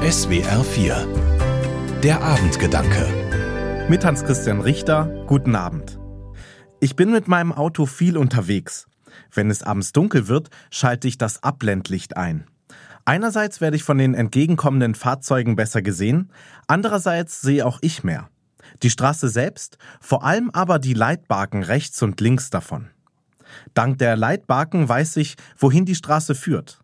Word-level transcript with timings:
SWR 0.00 0.64
4 0.64 2.00
Der 2.02 2.22
Abendgedanke 2.22 3.86
Mit 3.90 4.02
Hans-Christian 4.02 4.62
Richter, 4.62 5.26
guten 5.26 5.54
Abend. 5.54 5.98
Ich 6.80 6.96
bin 6.96 7.10
mit 7.10 7.28
meinem 7.28 7.52
Auto 7.52 7.84
viel 7.84 8.16
unterwegs. 8.16 8.88
Wenn 9.30 9.50
es 9.50 9.62
abends 9.62 9.92
dunkel 9.92 10.26
wird, 10.26 10.48
schalte 10.70 11.06
ich 11.06 11.18
das 11.18 11.42
Abblendlicht 11.42 12.16
ein. 12.16 12.46
Einerseits 13.04 13.60
werde 13.60 13.76
ich 13.76 13.82
von 13.82 13.98
den 13.98 14.14
entgegenkommenden 14.14 14.94
Fahrzeugen 14.94 15.54
besser 15.54 15.82
gesehen, 15.82 16.32
andererseits 16.66 17.42
sehe 17.42 17.66
auch 17.66 17.78
ich 17.82 18.02
mehr. 18.02 18.30
Die 18.82 18.88
Straße 18.88 19.28
selbst, 19.28 19.76
vor 20.00 20.24
allem 20.24 20.48
aber 20.54 20.78
die 20.78 20.94
Leitbarken 20.94 21.62
rechts 21.62 22.02
und 22.02 22.22
links 22.22 22.48
davon. 22.48 22.88
Dank 23.74 23.98
der 23.98 24.16
Leitbarken 24.16 24.88
weiß 24.88 25.18
ich, 25.18 25.36
wohin 25.58 25.84
die 25.84 25.94
Straße 25.94 26.34
führt. 26.34 26.80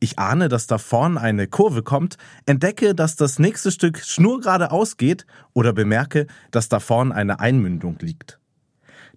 Ich 0.00 0.18
ahne, 0.18 0.48
dass 0.48 0.66
da 0.66 0.78
vorn 0.78 1.18
eine 1.18 1.46
Kurve 1.46 1.82
kommt, 1.82 2.16
entdecke, 2.46 2.94
dass 2.94 3.16
das 3.16 3.38
nächste 3.38 3.70
Stück 3.70 3.98
schnurgerade 3.98 4.70
ausgeht 4.70 5.26
oder 5.52 5.72
bemerke, 5.72 6.26
dass 6.50 6.68
da 6.68 6.80
vorn 6.80 7.12
eine 7.12 7.40
Einmündung 7.40 7.98
liegt. 8.00 8.38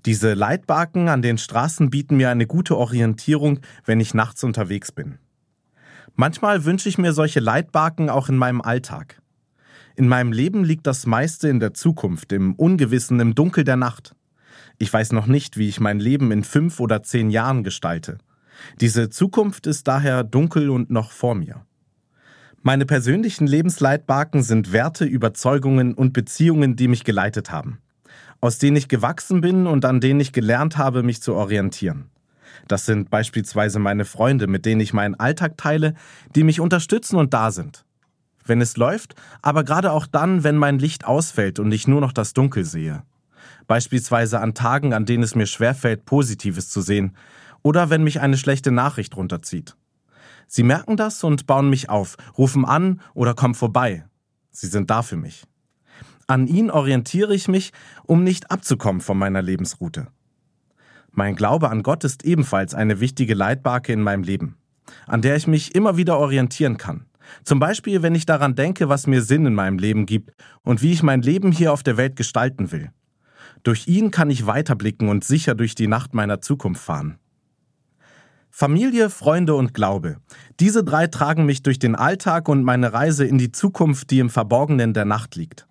Diese 0.06 0.34
Leitbarken 0.34 1.10
an 1.10 1.22
den 1.22 1.38
Straßen 1.38 1.92
bieten 1.92 2.18
mir 2.18 2.32
eine 2.32 2.48
gute 2.48 2.76
Orientierung, 2.76 3.60
wenn 3.86 4.00
ich 4.00 4.16
nachts 4.16 4.44
unterwegs 4.44 4.92
bin. 4.92 5.20
Manchmal 6.16 6.66
wünsche 6.66 6.90
ich 6.90 6.98
mir 6.98 7.14
solche 7.14 7.40
Leitbarken 7.40 8.10
auch 8.10 8.28
in 8.28 8.38
meinem 8.38 8.62
Alltag. 8.62 9.22
In 9.96 10.08
meinem 10.08 10.32
Leben 10.32 10.64
liegt 10.64 10.88
das 10.88 11.06
meiste 11.06 11.50
in 11.50 11.60
der 11.60 11.74
Zukunft, 11.74 12.32
im 12.32 12.56
Ungewissen, 12.56 13.20
im 13.20 13.36
Dunkel 13.36 13.64
der 13.64 13.78
Nacht. 13.78 14.16
Ich 14.80 14.92
weiß 14.92 15.12
noch 15.12 15.28
nicht, 15.28 15.58
wie 15.58 15.70
ich 15.70 15.80
mein 15.80 16.00
Leben 16.00 16.32
in 16.32 16.44
fünf 16.44 16.80
oder 16.80 17.04
zehn 17.04 17.30
Jahren 17.30 17.64
gestalte. 17.64 18.18
Diese 18.80 19.10
Zukunft 19.10 19.68
ist 19.68 19.88
daher 19.88 20.24
dunkel 20.24 20.70
und 20.70 20.90
noch 20.90 21.12
vor 21.12 21.36
mir. 21.36 21.66
Meine 22.64 22.86
persönlichen 22.86 23.48
Lebensleitbarken 23.48 24.44
sind 24.44 24.72
Werte, 24.72 25.06
Überzeugungen 25.06 25.96
und 25.96 26.14
Beziehungen, 26.14 26.76
die 26.76 26.88
mich 26.88 27.04
geleitet 27.04 27.52
haben, 27.52 27.80
aus 28.40 28.60
denen 28.60 28.78
ich 28.78 28.88
gewachsen 28.88 29.42
bin 29.42 29.66
und 29.66 29.84
an 29.84 30.00
denen 30.00 30.20
ich 30.20 30.32
gelernt 30.32 30.78
habe, 30.78 31.02
mich 31.02 31.24
zu 31.24 31.34
orientieren. 31.34 32.12
Das 32.68 32.86
sind 32.86 33.10
beispielsweise 33.10 33.80
meine 33.80 34.06
Freunde, 34.06 34.46
mit 34.46 34.66
denen 34.66 34.82
ich 34.82 34.94
meinen 34.94 35.16
Alltag 35.16 35.58
teile, 35.58 35.96
die 36.36 36.44
mich 36.44 36.60
unterstützen 36.60 37.16
und 37.16 37.34
da 37.34 37.50
sind. 37.52 37.84
Wenn 38.46 38.62
es 38.62 38.78
läuft, 38.78 39.16
aber 39.42 39.64
gerade 39.64 39.92
auch 39.92 40.06
dann, 40.06 40.44
wenn 40.44 40.56
mein 40.56 40.78
Licht 40.78 41.06
ausfällt 41.06 41.60
und 41.60 41.72
ich 41.72 41.88
nur 41.88 42.02
noch 42.02 42.14
das 42.14 42.34
Dunkel 42.34 42.66
sehe. 42.66 43.04
Beispielsweise 43.68 44.40
an 44.40 44.54
Tagen, 44.54 44.94
an 44.94 45.06
denen 45.06 45.24
es 45.24 45.36
mir 45.36 45.46
schwerfällt, 45.46 46.06
Positives 46.06 46.70
zu 46.70 46.82
sehen, 46.82 47.16
oder 47.64 47.90
wenn 47.90 48.04
mich 48.04 48.22
eine 48.22 48.38
schlechte 48.38 48.72
Nachricht 48.72 49.16
runterzieht. 49.16 49.76
Sie 50.48 50.64
merken 50.64 50.98
das 50.98 51.24
und 51.24 51.48
bauen 51.48 51.70
mich 51.70 51.90
auf, 51.90 52.18
rufen 52.38 52.66
an 52.66 53.02
oder 53.14 53.34
kommen 53.34 53.56
vorbei. 53.56 54.06
Sie 54.52 54.68
sind 54.68 54.90
da 54.90 55.02
für 55.02 55.16
mich. 55.16 55.44
An 56.28 56.48
ihnen 56.48 56.72
orientiere 56.72 57.34
ich 57.34 57.48
mich, 57.48 57.72
um 58.04 58.24
nicht 58.24 58.52
abzukommen 58.52 59.02
von 59.02 59.18
meiner 59.18 59.42
Lebensroute. 59.42 60.08
Mein 61.12 61.36
Glaube 61.36 61.70
an 61.70 61.84
Gott 61.84 62.04
ist 62.04 62.24
ebenfalls 62.24 62.74
eine 62.74 63.00
wichtige 63.00 63.34
Leitbarke 63.34 63.92
in 63.92 64.02
meinem 64.02 64.24
Leben, 64.24 64.58
an 65.08 65.22
der 65.22 65.36
ich 65.36 65.48
mich 65.48 65.76
immer 65.76 65.98
wieder 65.98 66.18
orientieren 66.18 66.78
kann. 66.78 67.06
Zum 67.44 67.60
Beispiel, 67.60 68.02
wenn 68.02 68.16
ich 68.16 68.26
daran 68.26 68.56
denke, 68.56 68.90
was 68.90 69.08
mir 69.08 69.22
Sinn 69.22 69.46
in 69.46 69.54
meinem 69.54 69.78
Leben 69.78 70.06
gibt 70.06 70.32
und 70.64 70.82
wie 70.82 70.92
ich 70.92 71.04
mein 71.04 71.22
Leben 71.22 71.52
hier 71.52 71.74
auf 71.74 71.84
der 71.84 71.98
Welt 71.98 72.16
gestalten 72.16 72.72
will. 72.72 72.92
Durch 73.64 73.88
ihn 73.88 74.12
kann 74.12 74.30
ich 74.30 74.48
weiterblicken 74.48 75.10
und 75.10 75.24
sicher 75.24 75.56
durch 75.56 75.76
die 75.76 75.88
Nacht 75.88 76.14
meiner 76.14 76.42
Zukunft 76.42 76.84
fahren. 76.84 77.20
Familie, 78.52 79.10
Freunde 79.10 79.56
und 79.56 79.74
Glaube. 79.74 80.18
Diese 80.60 80.84
drei 80.84 81.08
tragen 81.08 81.46
mich 81.46 81.64
durch 81.64 81.80
den 81.80 81.96
Alltag 81.96 82.50
und 82.50 82.64
meine 82.64 82.94
Reise 82.94 83.26
in 83.26 83.38
die 83.38 83.52
Zukunft, 83.52 84.12
die 84.12 84.20
im 84.20 84.30
Verborgenen 84.30 84.94
der 84.94 85.06
Nacht 85.06 85.36
liegt. 85.36 85.68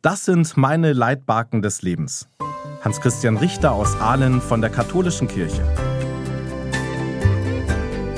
Das 0.00 0.24
sind 0.24 0.56
meine 0.56 0.92
Leitbarken 0.92 1.60
des 1.60 1.82
Lebens. 1.82 2.28
Hans-Christian 2.82 3.36
Richter 3.36 3.72
aus 3.72 4.00
Aalen 4.00 4.40
von 4.40 4.60
der 4.60 4.70
Katholischen 4.70 5.28
Kirche. 5.28 5.62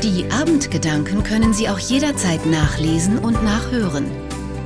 Die 0.03 0.31
Abendgedanken 0.31 1.25
können 1.25 1.55
Sie 1.55 1.69
auch 1.69 1.79
jederzeit 1.79 2.44
nachlesen 2.47 3.19
und 3.19 3.43
nachhören. 3.43 4.06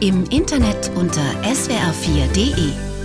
Im 0.01 0.25
Internet 0.25 0.91
unter 0.95 1.23
swr4.de. 1.43 2.96